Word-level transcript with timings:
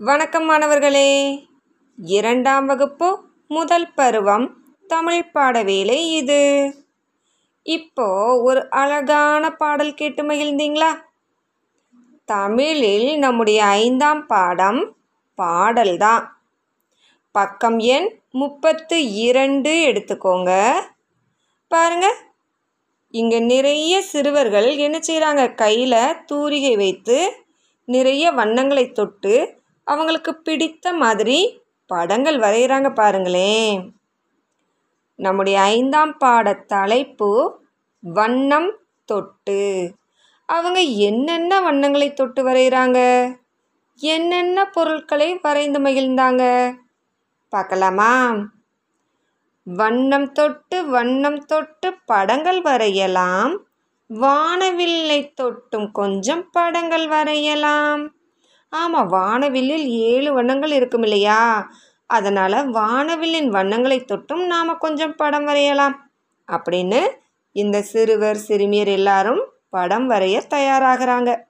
வணக்கம் 0.00 0.44
மாணவர்களே. 0.44 1.46
இரண்டாம் 1.96 2.66
வகுப்பு 2.66 3.24
முதல் 3.48 3.94
பருவம் 3.94 4.56
தமிழ் 4.86 5.30
பாட 5.30 5.62
வேலை 5.62 6.12
இது. 6.12 6.74
இப்போ 7.62 8.40
ஒரு 8.42 8.70
அழகான 8.70 9.56
பாடல் 9.56 9.94
கேட்டு 9.94 10.22
மகிழ்ந்தீங்களா? 10.22 11.00
தமிழில் 12.24 13.18
நம்முடைய 13.18 13.64
ஐந்தாம் 13.64 14.26
பாடம் 14.26 14.96
பாடல்தான். 15.34 16.42
பக்கம் 17.32 17.78
எண் 17.78 18.20
முப்பத்து 18.30 19.12
இரண்டு 19.12 19.70
எடுத்துக்கோங்க. 19.70 20.72
பாருங்க. 21.68 22.16
இங்கே 23.10 23.38
நிறைய 23.38 24.02
சிறுவர்கள் 24.02 24.76
என்ன 24.76 24.98
செய்கிறாங்க 24.98 25.54
கையில் 25.54 26.24
தூரிகை 26.24 26.76
வைத்து 26.76 27.32
நிறைய 27.84 28.32
வண்ணங்களை 28.32 28.92
தொட்டு 28.92 29.57
அவங்களுக்கு 29.88 30.34
பிடித்த 30.34 30.92
மாதிரி 30.92 31.60
படங்கள் 31.86 32.38
வரைகிறாங்க 32.38 32.94
பாருங்களேன். 32.94 33.94
நம்முடைய 35.14 35.60
ஐந்தாம் 35.60 36.16
பாட 36.16 36.52
தலைப்பு 36.52 37.60
வண்ணம் 38.00 38.78
தொட்டு. 39.04 39.94
அவங்க 40.46 40.80
என்னென்ன 40.80 41.60
வண்ணங்களை 41.60 42.12
தொட்டு 42.12 42.48
வரைகிறாங்க 42.48 42.98
என்னென்ன 44.00 44.70
பொருட்களை 44.70 45.38
வரைந்து 45.42 45.80
மகிழ்ந்தாங்க? 45.80 46.74
பார்க்கலாமா? 47.48 48.12
வண்ணம் 49.64 50.32
தொட்டு 50.32 50.86
வண்ணம் 50.86 51.44
தொட்டு 51.44 51.94
படங்கள் 52.06 52.60
வரையலாம். 52.62 53.66
வானவில்லை 54.10 55.20
தொட்டும் 55.42 55.90
கொஞ்சம் 55.92 56.48
படங்கள் 56.50 57.08
வரையலாம். 57.08 58.17
ஆமாம் 58.68 59.10
வானவில்லில் 59.10 59.84
ஏழு 59.84 60.32
வண்ணங்கள் 60.32 60.70
இருக்கும் 60.70 61.02
இல்லையா? 61.02 61.70
அதனால் 62.06 62.70
வானவில்லின் 62.70 63.46
வண்ணங்களை 63.46 64.04
தொட்டும் 64.04 64.46
நாம் 64.46 64.78
கொஞ்சம் 64.78 65.14
படம் 65.14 65.44
வரையலாம். 65.44 66.10
அப்படின்னு 66.48 67.08
இந்த 67.52 67.82
சிறுவர் 67.82 68.36
சிறுமியர் 68.36 68.86
எல்லாரும் 68.86 69.52
படம் 69.70 70.10
வரைய 70.10 70.42
தயாராகிறாங்க. 70.50 71.42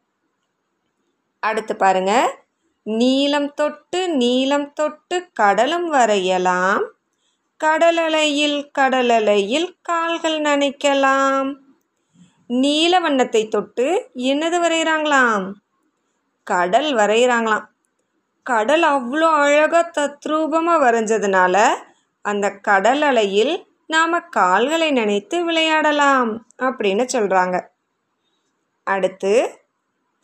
அடுத்து 1.41 1.77
பாருங்க. 1.77 2.37
நீளம் 2.83 3.55
தொட்டு 3.55 4.09
நீலம் 4.09 4.73
தொட்டு 4.73 5.29
கடலும் 5.33 5.89
வரையலாம். 5.89 6.83
கடலலையில் 7.65 8.71
கடலலையில் 8.79 9.77
கால்கள் 9.83 10.41
நனைக்கலாம். 10.41 11.55
நீல 12.47 13.01
வண்ணத்தை 13.01 13.49
தொட்டு 13.49 14.11
என்னது 14.15 14.59
வரைகிறாங்களாம் 14.61 15.53
கடல் 16.53 16.91
வரைகிறாங்களாம் 16.95 17.67
கடல் 18.47 18.85
அவ்வளோ 18.95 19.29
அழகாக 19.43 19.85
தத்ரூபமாக 19.97 20.83
வரைஞ்சதுனால 20.85 21.57
அந்த 22.25 22.47
கடல் 22.61 23.03
அலையில் 23.03 23.55
நாம் 23.87 24.17
கால்களை 24.31 24.89
நினைத்து 24.91 25.37
விளையாடலாம் 25.45 26.31
அப்படின்னு 26.59 27.05
சொல்கிறாங்க 27.17 27.57
அடுத்து 28.87 29.33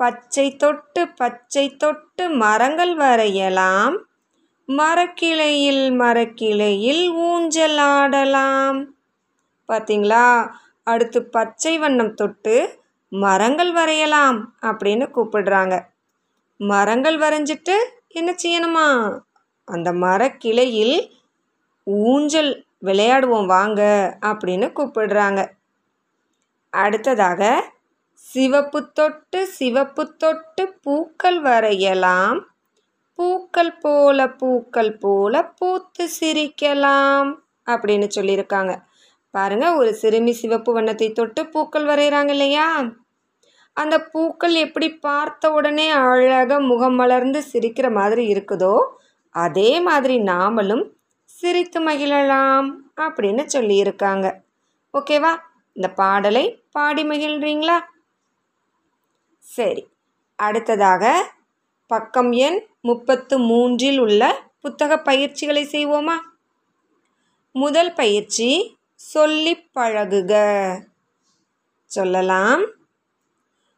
பச்சை 0.01 0.47
தொட்டு 0.57 1.03
பச்சை 1.21 1.65
தொட்டு 1.77 2.25
மரங்கள் 2.43 2.95
வரையலாம். 2.95 3.95
மரக்கிளையில் 4.69 5.85
மரக்கிளையில் 6.03 7.03
ஊஞ்சல் 7.27 7.81
ஆடலாம். 7.95 8.79
பார்த்தீங்களா 9.69 10.25
அடுத்து 10.87 11.21
பச்சை 11.37 11.75
வண்ணம் 11.79 12.15
தொட்டு 12.15 12.57
மரங்கள் 13.13 13.73
வரையலாம் 13.73 14.39
அப்படின்னு 14.63 15.07
கூப்பிடுறாங்க. 15.17 15.75
மரங்கள் 16.57 17.19
வரைஞ்சிட்டு 17.19 17.77
என்ன 18.09 18.35
செய்யணுமா? 18.43 19.19
அந்த 19.65 19.93
மரக்கிளையில் 19.93 21.11
ஊஞ்சல் 21.85 22.65
விளையாடுவோம் 22.83 23.47
வாங்க 23.47 23.83
அப்படின்னு 24.21 24.67
கூப்பிடுறாங்க. 24.77 25.41
அடுத்ததாக 26.71 27.43
சிவப்பு 28.15 28.93
தொட்டு 28.93 29.47
சிவப்பு 29.47 30.17
தொட்டு 30.17 30.75
பூக்கள் 30.83 31.41
வரையலாம். 31.41 32.47
பூக்கள் 33.15 33.79
போல 33.79 34.31
பூக்கள் 34.31 34.99
போல 34.99 35.45
பூத்து 35.45 36.09
சிரிக்கலாம் 36.21 37.31
அப்படின்னு 37.67 38.09
சொல்லியிருக்காங்க. 38.17 38.83
பாருங்கள் 39.31 39.75
ஒரு 39.75 39.95
சிறுமி 39.95 40.33
சிவப்பு 40.33 40.73
வண்ணத்தை 40.73 41.13
தொட்டு 41.13 41.47
பூக்கள் 41.47 41.85
வரைகிறாங்க 41.85 42.29
இல்லையா? 42.29 42.83
அந்த 43.77 43.99
பூக்கள் 44.01 44.55
எப்படி 44.55 44.89
பார்த்த 44.97 45.53
உடனே 45.53 45.91
அழகாக 45.91 46.61
முகம் 46.61 46.95
மலர்ந்து 46.95 47.45
சிரிக்கிற 47.53 47.93
மாதிரி 47.93 48.33
இருக்குதோ 48.35 48.75
அதே 49.35 49.81
மாதிரி 49.81 50.17
நாமளும் 50.19 50.85
சிரித்து 51.25 51.81
மகிழலாம் 51.89 52.69
அப்படின்னு 52.97 53.43
சொல்லியிருக்காங்க. 53.53 54.27
ஓகேவா? 54.99 55.33
இந்த 55.73 55.89
பாடலை 55.95 56.63
பாடி 56.71 57.03
மகிழ்றீங்களா? 57.03 57.79
சரி 59.39 59.87
அடுத்ததாக 60.37 61.33
பக்கம் 61.87 62.33
எண் 62.33 62.67
முப்பத்து 62.81 63.39
மூன்றில் 63.39 63.99
உள்ள 63.99 64.23
புத்தக 64.61 64.99
பயிற்சிகளை 64.99 65.65
செய்வோமா? 65.65 66.17
முதல் 67.53 67.93
பயிற்சி 67.93 68.79
சொல்லி 68.95 69.71
பழகுக. 69.75 70.33
சொல்லலாம். 71.85 72.63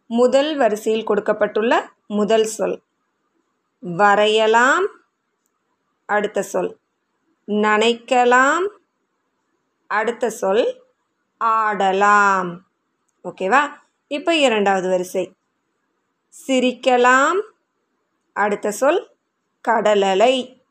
முதல் 0.06 0.56
வரிசையில் 0.56 1.04
கொடுக்கப்பட்டுள்ள 1.04 1.88
முதல் 2.06 2.44
சொல். 2.44 2.82
வரையலாம். 3.80 4.86
அடுத்த 6.06 6.42
சொல். 6.42 6.78
நனைக்கலாம். 7.46 8.68
அடுத்த 9.86 10.30
சொல். 10.30 10.82
ஆடலாம். 11.38 12.66
ஓகேவா? 13.24 13.70
இப்போ 14.08 14.36
இரண்டாவது 14.36 14.88
வரிசை. 14.88 15.32
சிரிக்கலாம். 16.46 17.40
அடுத்த 18.32 18.70
சொல். 18.70 19.10
கடலலை. 19.68 20.62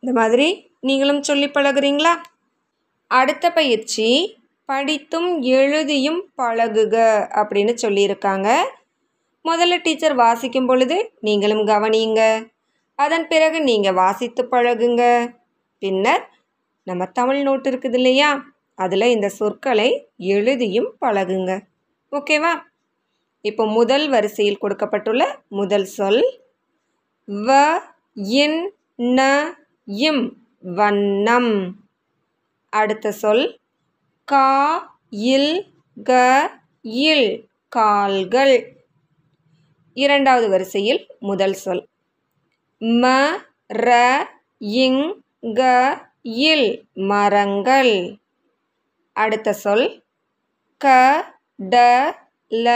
இந்த 0.00 0.20
மாதிரி 0.20 0.76
நீங்களும் 0.80 1.22
சொல்லி 1.22 1.48
பழகுறீங்களா? 1.48 2.14
அடுத்த 3.08 3.52
பயிற்சி. 3.52 4.38
படித்தும் 4.72 5.42
எழுதியும் 5.42 6.32
பழகுக 6.36 6.96
அப்படின்னு 7.40 7.72
சொல்லியிருக்காங்க. 7.82 8.48
முதல்ல 9.44 9.76
டீச்சர் 9.82 10.14
வாசிக்கும் 10.14 10.66
பொழுது 10.66 11.12
நீங்களும் 11.20 11.62
கவனியுங்க. 11.66 12.48
அதன் 12.94 13.28
பிறகு 13.28 13.58
நீங்கள் 13.62 13.92
வாசித்து 13.92 14.42
பழகுங்க. 14.50 15.02
பின்னர் 15.78 16.24
நம்ம 16.86 17.06
தமிழ் 17.06 17.42
நோட்டு 17.42 17.70
இருக்குது 17.70 17.94
இல்லையா? 17.94 18.30
அதில் 18.74 19.12
இந்த 19.16 19.28
சொற்களை 19.28 19.88
எழுதியும் 20.16 20.90
பழகுங்க. 21.00 21.52
ஓகேவா? 22.12 22.52
இப்போ 23.40 23.66
முதல் 23.66 24.08
வரிசையில் 24.08 24.58
கொடுக்கப்பட்டுள்ள 24.58 25.22
முதல் 25.48 25.84
சொல் 25.84 26.22
வ 27.28 27.58
இன் 28.44 28.60
ந 29.18 29.20
இம் 29.86 30.24
வண்ணம். 30.62 31.52
அடுத்த 32.72 33.12
சொல் 33.22 33.44
கா 34.32 34.48
இல் 35.10 35.52
க 36.04 36.12
இல் 36.82 37.48
கால்கள். 37.68 38.54
இரண்டாவது 39.94 40.48
வரிசையில் 40.48 41.06
முதல் 41.18 41.52
சொல். 41.52 41.88
ம 42.80 43.04
ர 43.70 43.88
இங் 44.58 45.22
க 45.54 45.62
இல் 46.22 46.88
மரங்கள். 46.94 48.20
அடுத்த 49.12 49.52
சொல். 49.52 50.04
க 50.80 50.86
ட 51.58 51.76
ல 52.50 52.68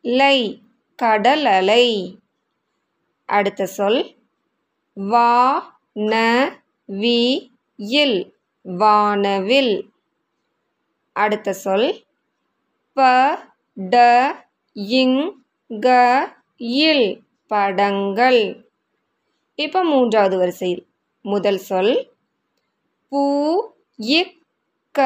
லை 0.00 0.62
கடலலை 1.02 1.86
அடுத்த 3.28 3.66
சொல். 3.66 4.00
வா 4.94 5.30
ந 5.94 6.14
வி 6.88 7.50
இல் 7.76 8.34
வானவில். 8.62 9.91
அடுத்த 11.12 11.52
சொல். 11.52 12.04
ப 12.94 13.02
ட 13.76 13.96
இங் 14.72 15.44
க 15.80 15.88
இல் 16.56 17.22
படங்கள். 17.46 18.70
இப்போ 19.54 19.84
மூன்றாவது 19.84 20.36
வரிசையில் 20.36 20.86
முதல் 21.22 21.58
சொல். 21.58 22.12
பூ 23.08 23.22
இக் 23.96 24.42
க 24.92 25.00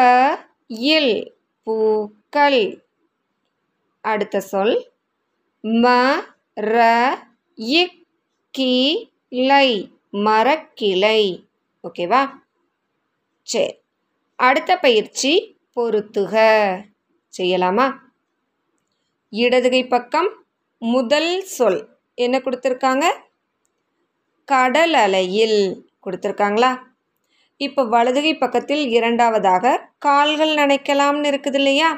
இல் 0.66 1.32
பூக்கள். 1.62 2.86
அடுத்த 4.00 4.40
சொல். 4.40 4.92
ம 5.64 6.14
ர 6.56 7.08
இக் 7.54 8.04
மரக்கிளை. 10.12 11.46
ஓகேவா? 11.84 12.30
சரி. 13.42 13.78
அடுத்த 14.36 14.76
பயிற்சி. 14.76 15.55
பொருத்துக 15.76 16.34
செய்யலாமா? 17.38 17.92
இடதுகை 19.30 19.86
பக்கம் 19.86 20.28
முதல் 20.78 21.42
சொல் 21.42 21.88
என்ன 22.14 22.38
கொடுத்துருக்காங்க? 22.38 23.04
கடல் 24.44 24.94
அலையில் 24.94 25.86
கொடுத்துருக்காங்களா? 26.04 26.82
இப்போ 27.56 27.84
வலதுகை 27.84 28.38
பக்கத்தில் 28.38 28.88
இரண்டாவதாக 28.88 29.90
கால்கள் 29.98 30.54
நனைக்கலாம்னு 30.54 31.30
இருக்குது 31.32 31.54
இல்லையா? 31.54 31.90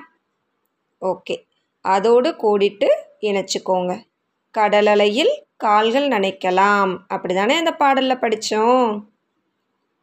ஓகே. 1.00 1.36
அதோடு 1.80 2.30
கூடிட்டு 2.30 2.88
இணைச்சிக்கோங்க. 3.20 4.02
கடல் 4.50 4.86
அலையில் 4.86 5.44
கால்கள் 5.56 6.08
நனைக்கலாம். 6.08 6.98
அப்படி 7.08 7.34
தானே 7.34 7.56
அந்த 7.56 7.72
பாடலில் 7.72 8.18
படித்தோம் 8.18 9.08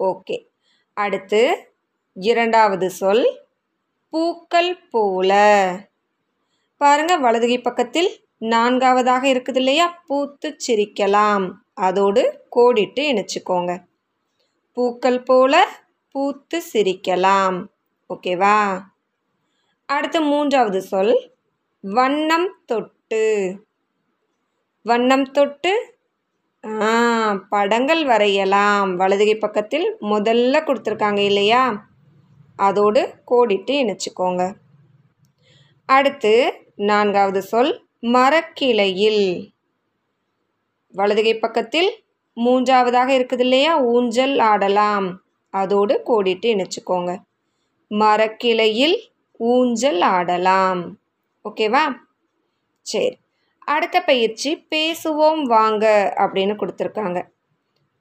ஓகே. 0.03 0.37
அடுத்து 0.93 1.71
இரண்டாவது 2.13 2.89
சொல் 2.91 3.44
பூக்கள் 4.15 4.87
போல. 4.89 5.31
பாருங்கள் 6.77 7.19
வலதுகை 7.19 7.61
பக்கத்தில் 7.61 8.19
நான்காவதாக 8.37 9.27
இருக்குது 9.27 9.55
இல்லையா? 9.55 10.03
பூத்து 10.07 10.57
சிரிக்கலாம். 10.67 11.51
அதோடு 11.73 12.47
கோடிட்டு 12.55 13.01
இணைச்சிக்கோங்க. 13.01 13.83
பூக்கள் 14.71 15.23
போல 15.23 15.67
பூத்து 16.11 16.61
சிரிக்கலாம். 16.73 17.65
ஓகேவா? 18.09 18.81
அடுத்து 19.85 20.21
மூன்றாவது 20.21 20.81
சொல். 20.81 21.31
வண்ணம் 21.81 22.55
தொட்டு. 22.65 23.55
வண்ணம் 24.83 25.31
தொட்டு 25.31 25.97
ஆ 26.67 27.33
படங்கள் 27.49 28.05
வரையலாம். 28.05 28.95
வலதுகை 28.95 29.35
பக்கத்தில் 29.35 29.97
முதல்ல 30.01 30.63
கொடுத்துருக்காங்க 30.63 31.19
இல்லையா? 31.19 31.85
அதோடு 32.55 33.15
கோடிட்டு 33.31 33.71
இணைச்சிக்கோங்க. 33.71 34.55
அடுத்து 35.85 36.53
நான்காவது 36.75 37.41
சொல் 37.41 37.87
மரக்கிளையில். 38.01 39.51
வலதுகை 40.91 41.39
பக்கத்தில் 41.39 42.03
மூன்றாவதாக 42.33 43.17
இருக்குது 43.17 43.39
இல்லையா 43.39 43.81
ஊஞ்சல் 43.81 44.39
ஆடலாம். 44.39 45.21
அதோடு 45.49 46.01
கோடிட்டு 46.05 46.45
இணைச்சிக்கோங்க. 46.45 47.17
மரக்கிளையில் 47.87 49.09
ஊஞ்சல் 49.37 50.01
ஆடலாம். 50.01 50.97
ஓகேவா? 51.49 51.95
சரி. 52.81 53.17
அடுத்த 53.59 54.01
பயிற்சி 54.01 54.67
பேசுவோம் 54.69 55.41
வாங்க 55.43 56.13
அப்படின்னு 56.17 56.55
கொடுத்துருக்காங்க. 56.55 57.27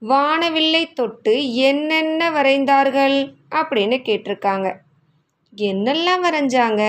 வானவில்லை 0.00 0.92
தொட்டு 0.92 1.54
என்னென்ன 1.54 2.30
வரைந்தார்கள்? 2.30 3.34
அப்படின்னு 3.50 3.96
கேட்டிருக்காங்க. 4.02 4.76
என்னெல்லாம் 5.56 6.22
வரைஞ்சாங்க? 6.22 6.82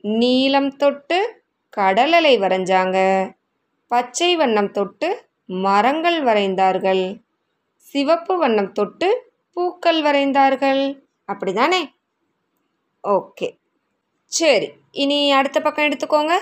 நீலம் 0.00 0.76
தொட்டு 0.76 1.42
கடலலை 1.76 2.38
வரைஞ்சாங்க. 2.38 3.30
பச்சை 3.88 4.36
வண்ணம் 4.36 4.70
தொட்டு 4.70 5.28
மரங்கள் 5.46 6.22
வரைந்தார்கள். 6.22 7.22
சிவப்பு 7.76 8.36
வண்ணம் 8.36 8.72
தொட்டு 8.72 9.32
பூக்கள் 9.52 10.02
வரைந்தார்கள். 10.02 11.00
அப்படிதானே? 11.32 11.84
ஓகே. 13.08 13.58
சரி 14.26 14.72
இனி 14.90 15.32
அடுத்த 15.32 15.60
பக்கம் 15.60 15.84
எடுத்துக்கோங்க. 15.84 16.32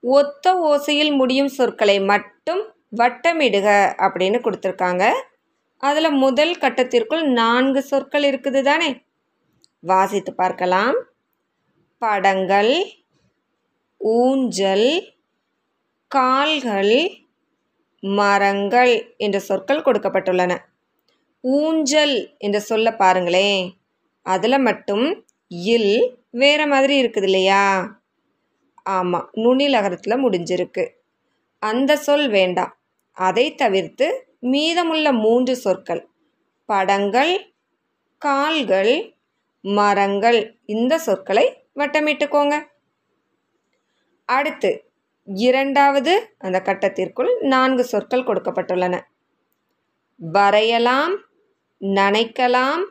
ஒத்த 0.00 0.54
ஓசையில் 0.54 1.16
முடியும் 1.16 1.48
சொற்களை 1.48 2.00
மட்டும் 2.00 2.73
வட்டமிடுக 2.96 3.68
அப்படின்னு 4.06 4.38
கொடுத்துருக்காங்க. 4.44 5.12
அதில் 5.78 6.10
முதல் 6.10 6.54
கட்டத்திற்குள் 6.58 7.22
நான்கு 7.22 7.82
சொற்கள் 7.82 8.22
இருக்குது 8.22 8.62
தானே? 8.62 9.04
வாசித்து 9.80 10.34
பார்க்கலாம். 10.34 10.96
படங்கள் 11.98 12.74
ஊஞ்சல் 13.98 14.88
கால்கள் 16.08 16.96
மரங்கள் 18.02 19.14
என்ற 19.16 19.38
சொற்கள் 19.38 19.82
கொடுக்கப்பட்டுள்ளன. 19.82 20.56
ஊஞ்சல் 21.40 22.34
என்ற 22.38 22.60
சொல்ல 22.60 22.96
பாருங்களேன். 22.96 23.74
அதில் 24.22 24.58
மட்டும் 24.58 25.24
இல் 25.48 26.18
வேறு 26.30 26.66
மாதிரி 26.66 26.94
இருக்குது 27.02 27.22
இல்லையா? 27.22 27.64
ஆமாம் 28.82 29.30
நுனிலகரத்தில் 29.34 30.22
முடிஞ்சிருக்கு. 30.24 30.84
அந்த 31.58 31.96
சொல் 31.96 32.28
வேண்டாம். 32.28 32.72
அதை 33.14 33.54
தவிர்த்து 33.54 34.26
மீதமுள்ள 34.40 35.12
மூன்று 35.12 35.56
சொற்கள். 35.56 36.08
படங்கள் 36.64 37.54
கால்கள் 38.18 39.16
மரங்கள் 39.60 40.58
இந்த 40.64 40.98
சொற்களை 40.98 41.66
வட்டமிட்டுக்கோங்க. 41.76 42.62
அடுத்து 44.24 44.90
இரண்டாவது 45.24 46.34
அந்த 46.38 46.60
கட்டத்திற்குள் 46.60 47.40
நான்கு 47.40 47.84
சொற்கள் 47.84 48.24
கொடுக்கப்பட்டுள்ளன. 48.24 49.00
வரையலாம் 50.16 51.14
நனைக்கலாம் 51.80 52.84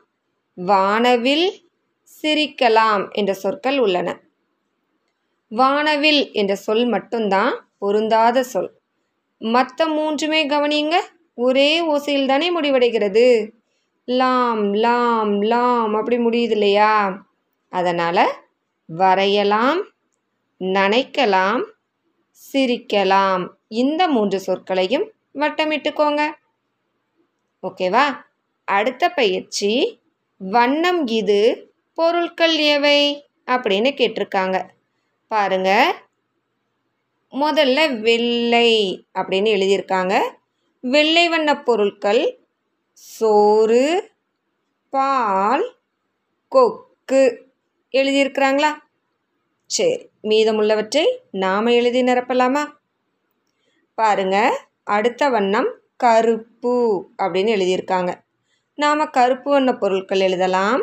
வானவில் 0.56 1.70
சிரிக்கலாம் 2.22 3.12
என்ற 3.12 3.34
சொற்கள் 3.34 3.80
உள்ளன. 3.80 4.20
வானவில் 5.48 6.32
என்ற 6.32 6.56
சொல் 6.56 6.86
மட்டும்தான் 6.86 7.72
பொருந்தாத 7.78 8.44
சொல். 8.44 8.82
மற்ற 9.44 9.88
மூன்றுமே 9.88 10.48
கவனியுங்க. 10.48 10.96
ஒரே 11.36 11.82
ஓசையில் 11.82 12.28
தானே 12.28 12.48
முடிவடைகிறது. 12.60 13.52
லாம் 14.06 14.74
லாம் 14.74 15.42
லாம் 15.42 15.94
அப்படி 15.94 16.18
முடியுது 16.18 16.52
இல்லையா 16.52 17.24
அதனால் 17.70 18.26
வரையலாம் 18.86 19.82
நனைக்கலாம் 20.60 21.64
சிரிக்கலாம். 22.54 23.50
இந்த 23.68 24.08
மூன்று 24.08 24.40
சொற்களையும் 24.40 25.06
வட்டமிட்டுக்கோங்க. 25.34 26.22
ஓகேவா? 27.64 28.06
அடுத்த 28.66 29.10
பயிற்சி 29.10 30.02
வண்ணம் 30.38 31.08
இது 31.08 31.72
பொருட்கள் 31.94 32.56
எவை? 32.56 33.00
அப்படின்னு 33.46 33.90
கேட்டிருக்காங்க. 33.94 34.70
பாருங்கள் 35.28 35.94
முதல்ல 37.34 38.00
வெள்ளை 38.00 39.06
அப்படின்னு 39.14 39.52
எழுதியிருக்காங்க. 39.56 40.22
வெள்ளை 40.80 41.30
வண்ண 41.30 41.64
பொருட்கள் 41.64 42.40
சோறு 42.94 44.12
பால் 44.90 45.76
கொக்கு 46.48 47.52
எழுதியிருக்கிறாங்களா? 47.92 48.72
சரி 49.66 50.10
மீதமுள்ளவற்றை 50.24 51.04
நாம் 51.32 51.66
எழுதி 51.66 52.02
நிரப்பலாமா? 52.02 52.66
பாருங்க 53.94 54.66
அடுத்த 54.84 55.30
வண்ணம் 55.30 55.78
கருப்பு 55.98 57.10
அப்படின்னு 57.18 57.54
எழுதியிருக்காங்க. 57.56 58.14
நாம் 58.76 59.10
கருப்பு 59.10 59.52
வண்ண 59.52 59.74
பொருட்கள் 59.74 60.20
எழுதலாம். 60.20 60.82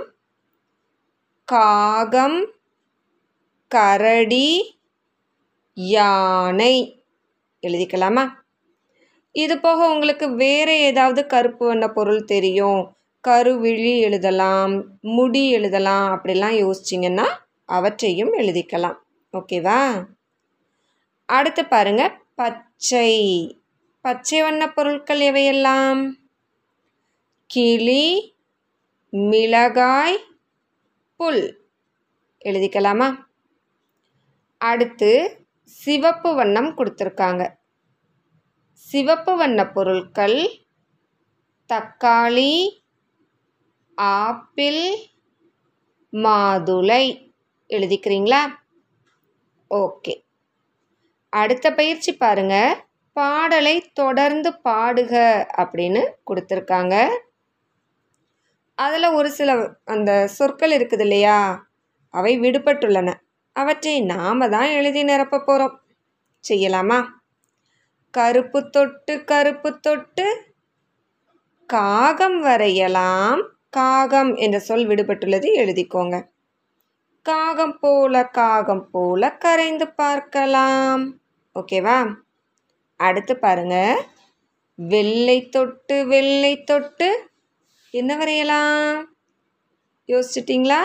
காகம் 1.44 2.50
கரடி 3.68 4.79
யானை. 5.74 7.04
எழுதிக்கலாமா? 7.66 8.28
இது 9.32 9.58
போக 9.58 9.88
உங்களுக்கு 9.88 10.34
வேறு 10.34 10.80
ஏதாவது 10.80 11.26
கருப்பு 11.26 11.66
வண்ண 11.66 11.88
பொருள் 11.88 12.24
தெரியும். 12.24 12.96
கருவிழி 13.28 14.00
எழுதலாம் 14.00 14.98
முடி 15.00 15.50
எழுதலாம் 15.50 16.20
அப்படிலாம் 16.20 16.70
யோசிச்சிங்கன்னா 16.70 17.28
அவற்றையும் 17.64 18.32
எழுதிக்கலாம். 18.32 18.96
ஓகேவா? 19.32 20.06
அடுத்து 21.24 21.66
பாருங்க 21.66 22.18
பச்சை. 22.34 23.12
பச்சை 24.00 24.42
வண்ண 24.42 24.72
பொருட்கள் 24.72 25.20
எவையெல்லாம்? 25.20 26.10
கிளி 27.46 28.34
மிளகாய் 29.10 30.24
புல். 31.16 31.60
எழுதிக்கலாமா? 32.44 33.16
அடுத்து 34.58 35.39
சிவப்பு 35.70 36.34
வண்ணம் 36.34 36.76
கொடுத்துருக்காங்க. 36.76 37.42
சிவப்பு 38.72 39.36
வண்ண 39.36 39.70
பொருட்கள் 39.70 40.50
தக்காளி 41.72 42.82
ஆப்பிள் 43.94 44.82
மாதுளை. 46.12 47.32
எழுதிக்கிறீங்களா? 47.68 48.40
ஓகே. 49.70 50.14
அடுத்த 51.30 51.74
பயிற்சி 51.74 52.16
பாருங்க. 52.16 52.84
பாடலை 53.12 53.80
தொடர்ந்து 53.92 54.50
பாடுக 54.64 55.14
அப்படின்னு 55.58 56.02
கொடுத்துருக்காங்க. 56.26 57.08
அதில் 58.74 59.08
ஒரு 59.08 59.30
சில 59.30 59.70
அந்த 59.84 60.26
சொற்கள் 60.26 60.70
இருக்குது 60.70 61.00
இல்லையா? 61.00 61.66
அவை 62.14 62.40
விடுபட்டுள்ளன. 62.40 63.14
அவற்றை 63.52 64.00
நாம 64.00 64.48
தான் 64.48 64.68
எழுதி 64.68 65.02
நிரப்ப 65.02 65.40
போகிறோம் 65.40 65.80
செய்யலாமா? 66.48 67.06
கருப்பு 68.10 68.70
தொட்டு 68.70 69.24
கருப்பு 69.24 69.80
தொட்டு 69.80 70.52
காகம் 71.66 72.40
வரையலாம். 72.40 73.42
காகம் 73.70 74.36
என்ற 74.36 74.58
சொல் 74.58 74.86
விடுபட்டுள்ளது 74.86 75.48
எழுதிக்கோங்க. 75.56 76.26
காகம் 77.22 77.78
போல 77.78 78.24
காகம் 78.28 78.90
போல 78.90 79.32
கரைந்து 79.36 79.88
பார்க்கலாம். 79.88 81.20
ஓகேவா? 81.54 82.14
அடுத்து 82.96 83.36
பாருங்க. 83.36 84.04
வெள்ளை 84.74 85.48
தொட்டு 85.48 86.06
வெள்ளை 86.06 86.64
தொட்டு 86.64 87.30
என்ன 87.90 88.16
வரையலாம்? 88.16 89.16
யோசிச்சிட்டிங்களா? 90.08 90.80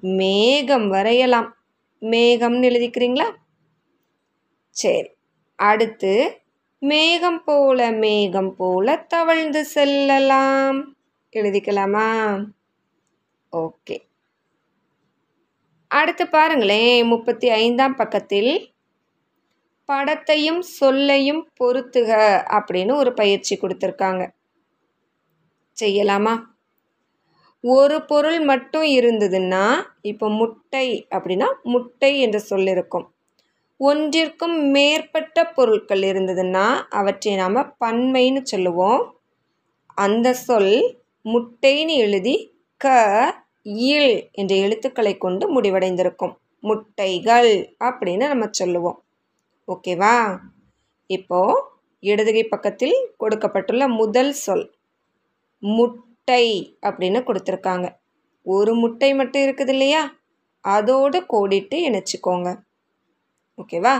மேகம் 0.00 0.88
வரையலாம். 0.88 1.56
மேகம்னு 2.00 2.66
எழுதிக்கிறீங்களா? 2.68 3.34
சரி 4.70 5.10
அடுத்து 5.56 6.40
மேகம் 6.78 7.44
போல 7.44 7.90
மேகம் 7.90 8.56
போல 8.56 8.96
தவழ்ந்து 8.96 9.64
செல்லலாம். 9.64 10.96
எழுதிக்கலாமா? 11.32 12.44
ஓகே. 13.52 13.98
அடுத்து 15.88 16.28
பாருங்களேன் 16.28 17.06
முப்பத்தி 17.06 17.48
ஐந்தாம் 17.48 17.96
பக்கத்தில் 17.96 18.72
படத்தையும் 19.92 20.58
சொல்லையும் 20.58 21.48
பொறுத்துக 21.60 22.42
அப்படின்னு 22.50 22.94
ஒரு 22.94 23.14
பயிற்சி 23.14 23.56
கொடுத்துருக்காங்க. 23.56 24.30
செய்யலாமா? 25.80 26.49
ஒரு 27.64 28.02
பொருள் 28.02 28.40
மட்டும் 28.40 28.82
இருந்ததுன்னா 28.82 29.64
இப்போ 30.02 30.30
முட்டை 30.30 31.06
அப்படின்னா 31.10 31.48
முட்டை 31.62 32.20
என்ற 32.20 32.38
சொல் 32.38 32.66
இருக்கும் 32.66 33.06
ஒன்றிற்கும் 33.80 34.56
மேற்பட்ட 34.70 35.44
பொருட்கள் 35.44 36.00
இருந்ததுன்னா 36.00 36.64
அவற்றை 36.90 37.34
நாம் 37.34 37.76
பன்மைன்னு 37.84 38.42
சொல்லுவோம். 38.42 39.02
அந்த 39.94 40.32
சொல் 40.32 40.74
முட்டைன்னு 41.24 41.94
எழுதி 41.96 42.34
க 42.76 42.86
இல் 43.62 44.28
என்ற 44.32 44.54
எழுத்துக்களை 44.54 45.18
கொண்டு 45.18 45.60
முடிவடைந்திருக்கும். 45.60 46.34
முட்டைகள் 46.60 47.76
அப்படின்னு 47.84 48.26
நம்ம 48.28 48.48
சொல்லுவோம். 48.50 48.98
ஓகேவா? 49.68 50.16
இப்போது 51.10 51.62
இடதுகை 52.00 52.44
பக்கத்தில் 52.44 52.96
கொடுக்கப்பட்டுள்ள 53.16 53.88
முதல் 53.88 54.32
சொல். 54.32 54.66
முட்டை 56.28 56.76
அப்படின்னு 56.86 57.20
கொடுத்துருக்காங்க. 57.26 57.86
ஒரு 58.46 58.72
முட்டை 58.74 59.08
மட்டும் 59.14 59.42
இருக்குது 59.42 59.72
இல்லையா? 59.74 60.02
அதோடு 60.64 61.18
கோடிட்டு 61.32 61.76
இணைச்சிக்கோங்க. 61.88 62.48
ஓகேவா? 63.58 63.94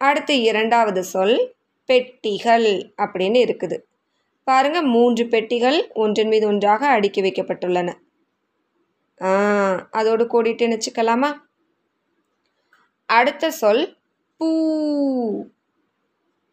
அடுத்து 0.00 0.34
இரண்டாவது 0.42 1.02
சொல் 1.04 1.34
பெட்டிகள் 1.88 2.68
அப்படின்னு 3.02 3.40
இருக்குது. 3.46 3.76
பாருங்க 4.44 4.78
மூன்று 4.94 5.24
பெட்டிகள் 5.26 5.78
ஒன்றின் 5.94 6.28
மீது 6.28 6.46
ஒன்றாக 6.46 6.88
அடுக்கி 6.88 7.22
வைக்கப்பட்டுள்ளன. 7.22 7.90
ஆ 9.20 9.30
அதோடு 9.90 10.24
கோடிட்டு 10.24 10.68
இணைச்சிக்கலாமா? 10.68 11.30
அடுத்த 13.06 13.50
சொல் 13.50 13.84
பூ. 14.40 14.48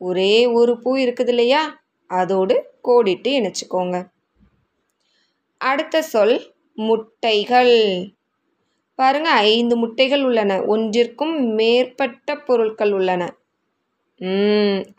ஒரே 0.01 0.33
ஒரு 0.59 0.75
பூ 0.81 0.91
இருக்குது 1.05 1.33
இல்லையா? 1.35 1.63
அதோடு 2.09 2.55
கோடிட்டு 2.87 3.31
இணைச்சிக்கோங்க. 3.39 3.97
அடுத்த 5.61 6.01
சொல் 6.01 6.35
முட்டைகள். 6.77 7.75
பாருங்க 8.99 9.29
ஐந்து 9.29 9.75
முட்டைகள் 9.77 10.23
உள்ளன. 10.23 10.59
ஒன்றிற்கும் 10.73 11.35
மேற்பட்ட 11.57 12.35
பொருட்கள் 12.47 12.91
உள்ளன. 12.91 13.23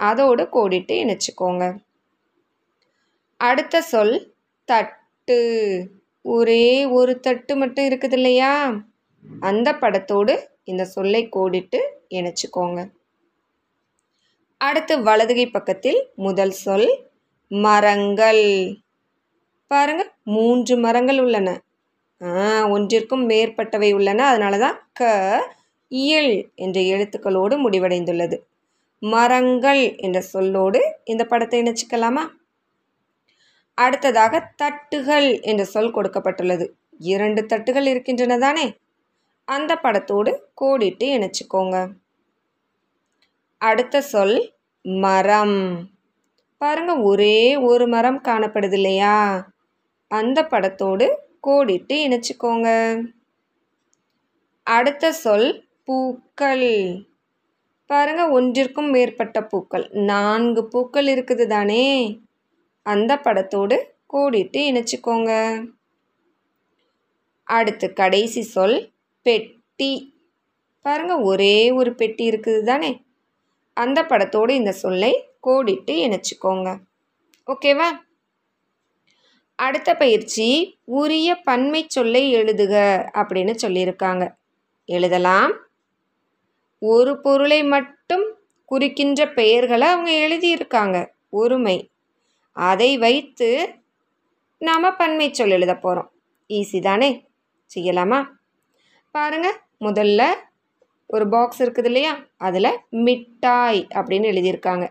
அதோடு 0.09 0.43
கோடிட்டு 0.57 0.95
இணைச்சிக்கோங்க. 1.03 1.65
அடுத்த 3.41 3.83
சொல் 3.93 4.15
தட்டு. 4.69 5.39
ஒரே 6.35 6.85
ஒரு 6.99 7.13
தட்டு 7.21 7.53
மட்டும் 7.57 7.87
இருக்குது 7.89 8.17
இல்லையா 8.19 8.53
அந்த 9.41 9.69
படத்தோடு 9.73 10.35
இந்த 10.65 10.85
சொல்லை 10.95 11.23
கோடிட்டு 11.37 11.79
இணைச்சிக்கோங்க. 12.17 12.81
அடுத்து 14.61 14.95
வலதுகை 15.03 15.47
பக்கத்தில் 15.51 16.01
முதல் 16.27 16.55
சொல் 16.65 16.89
மரங்கள். 17.51 18.45
பாருங்க 19.71 20.03
மூன்று 20.23 20.77
மரங்கள் 20.77 21.19
உள்ளன. 21.21 21.49
ஆ 22.23 22.69
ஒன்றிற்கும் 22.69 23.25
மேற்பட்டவை 23.29 23.95
உள்ளன. 23.95 24.27
அதனால 24.27 24.59
தான் 24.59 24.79
க 24.93 25.03
இயல் 25.89 26.51
என்ற 26.55 26.81
எழுத்துக்களோடு 26.81 27.55
முடிவடைந்துள்ளது. 27.65 28.37
மரங்கள் 29.03 29.95
என்ற 29.97 30.23
சொல்லோடு 30.33 30.81
இந்த 31.05 31.25
படத்தை 31.25 31.63
இணைச்சிக்கலாமா? 31.63 32.25
அடுத்ததாக 33.75 34.53
தட்டுகள் 34.63 35.43
என்ற 35.43 35.65
சொல் 35.65 35.95
கொடுக்கப்பட்டுள்ளது. 35.95 36.67
இரண்டு 36.99 37.43
தட்டுகள் 37.43 37.87
இருக்கின்றன 37.87 38.39
தானே? 38.39 38.77
அந்த 39.45 39.75
படத்தோடு 39.75 40.31
கோடிட்டு 40.61 41.07
இணைச்சிக்கோங்க. 41.17 41.77
அடுத்த 43.61 44.01
சொல் 44.01 44.37
மரம். 44.83 45.59
பாருங்க 46.61 46.97
ஒரே 47.03 47.57
ஒரு 47.57 47.87
மரம் 47.89 48.21
காணப்படுது 48.29 48.73
இல்லையா? 48.73 49.17
அந்த 50.09 50.43
படத்தோடு 50.43 51.17
கோடிட்டு 51.47 51.95
இணைச்சிக்கோங்க. 51.95 52.69
அடுத்த 54.63 55.13
சொல் 55.13 55.69
பூக்கள். 55.85 57.07
பாருங்க 57.87 58.41
ஒன்றிற்கும் 58.41 58.91
மேற்பட்ட 58.91 59.45
பூக்கள். 59.45 59.89
நான்கு 59.93 60.69
பூக்கள் 60.69 61.07
இருக்குது 61.07 61.47
தானே? 61.47 62.21
அந்த 62.83 63.17
படத்தோடு 63.17 63.77
கோடிட்டு 64.13 64.59
இணைச்சிக்கோங்க. 64.71 65.31
அடுத்து 67.45 67.93
கடைசி 67.93 68.43
சொல் 68.43 68.93
பெட்டி. 69.23 70.15
பாருங்க 70.81 71.21
ஒரே 71.21 71.71
ஒரு 71.71 71.95
பெட்டி 71.95 72.29
இருக்குது 72.29 72.63
தானே? 72.63 73.03
அந்த 73.75 74.03
படத்தோடு 74.03 74.51
இந்த 74.51 74.73
சொல்லை 74.73 75.31
கோடிட்டு 75.47 75.95
இணைச்சிக்கோங்க. 76.07 76.79
ஓகேவா? 77.47 78.07
அடுத்த 79.59 79.97
பயிற்சி 79.97 80.79
உரிய 80.85 81.35
பன்மை 81.35 81.85
சொல்லை 81.89 82.35
எழுதுக 82.35 82.75
அப்படின்னு 83.13 83.55
சொல்லியிருக்காங்க. 83.63 84.35
எழுதலாம். 84.85 85.53
ஒரு 86.79 87.21
பொருளை 87.21 87.63
மட்டும் 87.63 88.37
குறிக்கின்ற 88.65 89.33
பெயர்களை 89.33 89.89
அவங்க 89.89 90.11
எழுதியிருக்காங்க. 90.11 91.09
ஒருமை. 91.31 91.91
அதை 92.53 92.99
வைத்து 92.99 93.75
நாம் 94.59 94.95
பன்மை 94.99 95.33
சொல் 95.33 95.51
எழுத 95.51 95.77
போகிறோம் 95.77 96.11
ஈஸி 96.49 96.81
தானே? 96.81 97.27
செய்யலாமா? 97.75 98.27
பாருங்கள் 99.11 99.57
முதல்ல 99.81 100.25
ஒரு 101.07 101.29
பாக்ஸ் 101.29 101.63
இருக்குது 101.63 101.85
இல்லையா? 101.85 102.27
அதில் 102.37 102.79
மிட்டாய் 102.91 103.87
அப்படின்னு 103.95 104.31
எழுதியிருக்காங்க. 104.33 104.89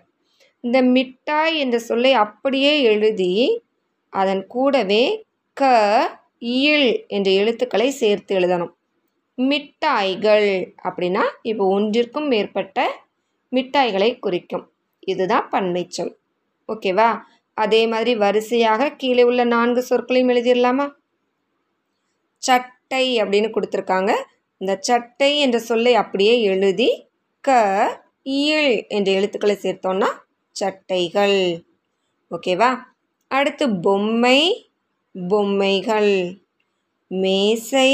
இந்த 0.59 0.81
மிட்டாய் 0.81 1.57
என்ற 1.57 1.79
சொல்லை 1.79 2.13
அப்படியே 2.13 2.81
எழுதி 2.81 3.61
அதன் 4.13 4.47
கூடவே 4.47 5.03
க 5.53 5.63
இல் 6.39 7.05
என்ற 7.07 7.31
எழுத்துக்களை 7.31 7.89
சேர்த்து 7.89 8.39
எழுதணும். 8.39 8.73
மிட்டாய்கள் 9.37 10.75
அப்படின்னா 10.83 11.23
இப்போ 11.41 11.79
ஒன்றிற்கும் 11.79 12.27
மேற்பட்ட 12.27 12.87
மிட்டாய்களை 13.51 14.19
குறிக்கும். 14.19 14.65
இதுதான் 14.99 15.49
பன்மை 15.49 15.83
சொல். 15.89 16.13
ஓகேவா 16.69 17.09
அதே 17.57 17.87
மாதிரி 17.87 18.15
வரிசையாக 18.15 18.89
கீழே 18.91 19.23
உள்ள 19.23 19.43
நான்கு 19.43 19.81
சொற்களையும் 19.89 20.31
எழுதிடலாமா? 20.33 20.87
சட்டை 22.43 23.05
அப்படின்னு 23.21 23.49
கொடுத்துருக்காங்க. 23.55 24.11
இந்த 24.57 24.73
சட்டை 24.81 25.31
என்ற 25.39 25.57
சொல்லை 25.59 25.93
அப்படியே 25.95 26.41
எழுதி 26.41 26.89
க 27.43 27.49
இயல் 28.21 28.85
என்ற 28.87 29.11
எழுத்துக்களை 29.11 29.55
சேர்த்தோன்னா 29.61 30.09
சட்டைகள். 30.55 31.39
ஓகேவா 32.31 32.69
அடுத்து 33.27 33.75
பொம்மை 33.75 34.71
பொம்மைகள். 35.27 36.37
மேசை. 37.07 37.89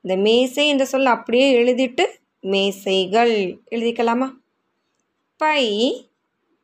இந்த 0.00 0.16
மேசை 0.22 0.68
என்ற 0.68 0.84
சொல்ல 0.84 1.10
அப்படியே 1.10 1.46
எழுதிட்டு 1.58 2.04
மேசைகள் 2.40 3.62
எழுதிக்கலாமா? 3.70 4.30
பை 5.36 5.64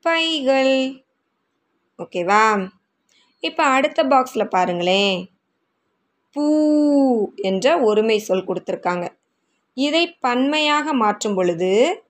பைகள். 0.03 1.05
ஓகேவா? 1.99 2.69
இப்போ 3.41 3.63
அடுத்த 3.63 4.05
பாக்ஸில் 4.05 4.45
பாருங்களேன். 4.45 5.31
பூ 6.33 7.33
என்ற 7.35 7.79
ஒருமை 7.79 8.19
சொல் 8.19 8.45
கொடுத்துருக்காங்க. 8.45 9.09
இதை 9.75 10.13
பன்மையாக 10.13 10.93
மாற்றும் 10.93 11.35
பொழுது 11.35 12.03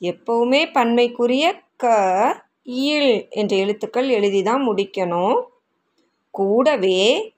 எப்போவுமே 0.00 0.72
பன்மைக்குரிய 0.72 1.60
க 1.76 1.86
ஈழ் 2.64 3.26
என்ற 3.30 3.56
எழுத்துக்கள் 3.56 4.08
எழுதி 4.08 4.42
தான் 4.42 4.68
முடிக்கணும். 4.68 5.42
கூடவே 6.30 7.32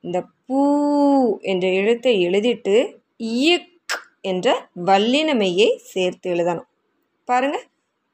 இந்த 0.00 0.24
பூ 0.46 1.38
என்ற 1.40 1.68
எழுத்தை 1.68 2.28
எழுதிட்டு 2.28 2.96
இயக் 3.18 3.74
என்ற 4.20 4.68
வல்லினமையை 4.84 5.76
சேர்த்து 5.76 6.34
எழுதணும். 6.34 6.66
பாருங்க. 7.24 7.64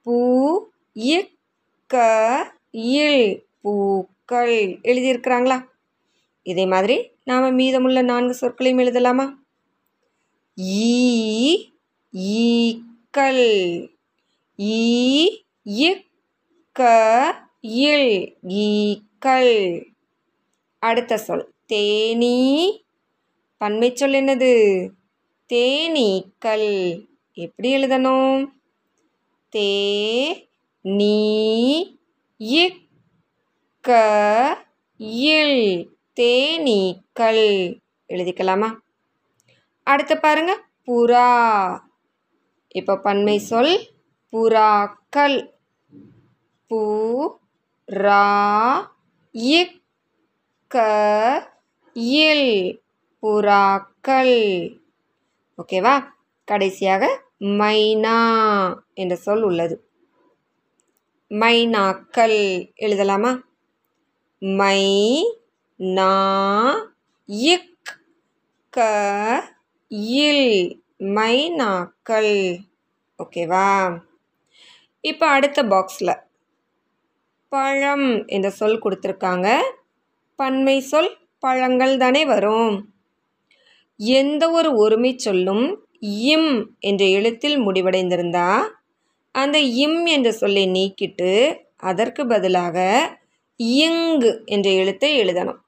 பூ 0.02 0.70
இயக்க 0.92 1.96
ஈழ் 2.72 3.42
பூக்கள் 3.60 4.78
எழுதியிருக்கிறாங்களா? 4.82 5.68
இதே 6.42 6.66
மாதிரி 6.66 7.10
நாம் 7.24 7.54
மீதமுள்ள 7.54 8.02
நான்கு 8.02 8.46
சொற்களையும் 8.46 8.78
எழுதலாமா? 8.78 9.38
ஈ 10.56 11.70
ஈக்கள். 12.12 13.90
ஈ 14.58 15.42
இயக் 15.64 16.10
க 16.72 17.48
இல் 17.60 18.36
ஈக்கள் 18.48 19.86
அடுத்த 20.78 21.18
சொல் 21.18 21.54
தேனீ. 21.66 22.78
பன்மை 23.56 23.94
சொல் 23.94 24.12
என்னது? 24.12 24.88
தேனீக்கள். 25.48 27.06
எப்படி 27.32 27.76
எழுதணும்? 27.76 28.46
தே 29.56 30.48
நீ 30.80 31.98
இக் 32.38 32.88
க 33.80 34.66
இல் 34.98 35.96
தேனீக்கள். 36.20 37.78
எழுதிக்கலாமா? 38.08 38.76
அடுத்து 39.82 40.18
பாருங்க 40.18 40.64
புறா. 40.86 41.80
இப்போ 42.68 42.96
பன்மை 42.96 43.38
சொல் 43.38 43.90
புறாக்கள். 44.32 45.51
பூ 46.72 47.38
ரா 47.92 48.88
இக் 49.32 49.82
க 50.68 50.78
இல் 51.92 52.82
புறாக்கள். 53.22 54.76
ஓகேவா? 55.62 56.04
கடைசியாக 56.44 57.22
மைனா 57.40 58.18
என்ற 58.94 59.16
சொல் 59.16 59.42
உள்ளது. 59.42 59.88
மைனாக்கள். 61.28 62.72
எழுதலாமா? 62.74 63.42
மை 64.38 65.24
நா 65.76 66.14
இக் 67.26 67.98
க 68.70 69.54
இல் 69.88 70.82
மைனாக்கள். 70.98 72.58
ஓகேவா? 73.18 73.98
இப்போ 75.00 75.26
அடுத்த 75.26 75.62
பாக்ஸில் 75.62 76.30
பழம் 77.54 78.09
என்ற 78.26 78.49
சொல் 78.50 78.82
கொடுத்துருக்காங்க. 78.85 79.49
பன்மை 80.38 80.76
சொல் 80.90 81.11
பழங்கள் 81.38 81.97
தானே 81.97 82.23
வரும். 82.25 82.75
எந்த 83.97 84.44
ஒரு 84.50 84.71
ஒருமை 84.76 85.12
சொல்லும் 85.16 85.64
இம் 86.35 86.52
என்ற 86.80 87.02
எழுத்தில் 87.16 87.56
முடிவடைந்திருந்தா 87.66 88.49
அந்த 89.35 89.59
இம் 89.85 90.00
என்ற 90.06 90.28
சொல்லை 90.32 90.64
நீக்கிட்டு 90.76 91.32
அதற்கு 91.90 92.23
பதிலாக 92.26 92.78
இங்கு 93.85 94.30
என்ற 94.44 94.68
எழுத்தை 94.71 95.11
எழுதணும். 95.23 95.61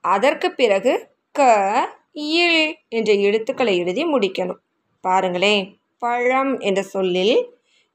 அதற்கு 0.00 0.48
பிறகு 0.60 0.92
க 1.38 1.40
இல் 2.12 2.62
என்ற 2.88 3.10
எழுத்துக்களை 3.28 3.74
எழுதி 3.78 4.02
முடிக்கணும். 4.04 4.60
பாருங்களேன் 5.04 5.64
பழம் 6.04 6.54
என்ற 6.58 6.80
சொல்லில் 6.94 7.36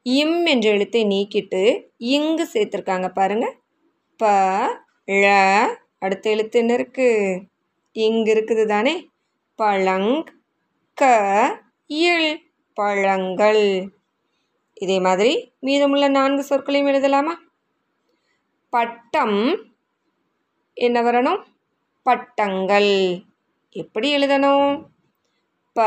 இம் 0.05 0.45
என்ற 0.45 0.69
எழுத்தை 0.69 1.05
நீக்கிட்டு 1.05 1.89
இங்கு 1.97 2.49
சேர்த்துருக்காங்க 2.53 3.07
பாருங்க. 3.13 3.55
ப 4.17 4.25
ழ 5.07 5.25
அடுத்த 5.99 6.29
எழுத்து 6.29 6.59
என்ன 6.59 6.75
இருக்குது 6.75 7.41
இங்கு 7.91 8.33
இருக்குது 8.33 8.65
தானே. 8.65 9.09
பழங் 9.59 10.23
க 10.97 11.03
இல் 11.87 12.41
பழங்கள். 12.73 13.91
இதே 14.73 14.99
மாதிரி 14.99 15.53
மீதமுள்ள 15.59 16.07
நான்கு 16.07 16.43
சொற்களையும் 16.49 16.89
எழுதலாமா? 16.91 17.33
பட்டம் 18.69 19.39
என்ன 20.73 21.01
வரணும்? 21.01 21.41
பட்டங்கள். 22.03 23.23
எப்படி 23.69 24.17
எழுதணும்? 24.17 24.85
ப 25.75 25.81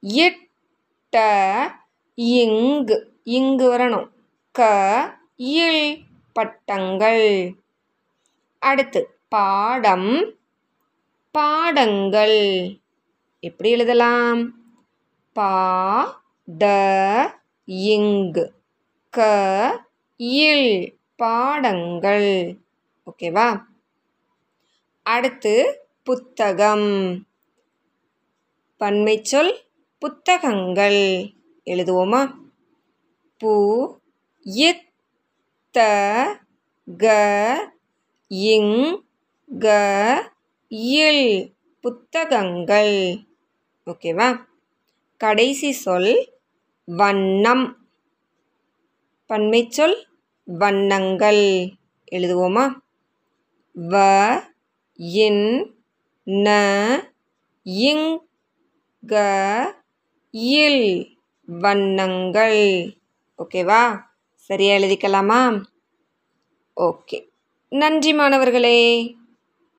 இட்ட 0.00 1.16
இங்கு. 2.14 3.13
இங்கு 3.24 3.72
வரணும். 3.72 4.08
க 4.52 5.18
இல் 5.36 6.04
பட்டங்கள். 6.32 7.54
அடுத்து 8.58 9.18
பாடம் 9.28 10.34
பாடங்கள். 11.30 12.78
எப்படி 13.40 13.70
எழுதலாம்? 13.70 14.54
பா 15.32 16.24
ட 16.58 16.64
இங்கு. 17.64 18.52
க 19.10 19.86
இல் 20.16 20.98
பாடங்கள். 21.16 22.58
ஓகேவா? 23.06 23.62
அடுத்து 25.02 25.86
புத்தகம். 26.02 27.26
பன்மை 28.76 29.20
சொல் 29.22 29.64
புத்தகங்கள். 29.98 31.32
எழுதுவோமா? 31.64 32.42
பு 33.44 33.54
இத் 34.42 34.84
த 35.70 35.80
க 37.02 37.06
இங் 38.52 39.04
க 39.58 39.66
இல் 40.68 41.26
புத்தகங்கள். 41.80 42.96
ஓகேவா? 43.86 44.28
கடைசி 45.16 45.72
சொல் 45.72 46.12
வண்ணம். 46.86 47.66
பன்மை 49.26 49.66
சொல் 49.68 49.96
வண்ணங்கள். 50.44 51.44
எழுதுவோமா? 52.12 52.64
வ 53.74 53.94
இன் 54.96 55.46
ந 56.26 56.48
இங் 57.62 58.08
க 59.06 59.14
இல் 60.30 60.84
வண்ணங்கள். 61.46 62.62
ஓகேவா? 63.38 64.02
சரியாக 64.34 64.86
எழுதிக்கலாமா? 64.86 65.64
ஓகே. 66.76 67.18
நன்றி 67.68 68.12
மாணவர்களே. 68.12 68.78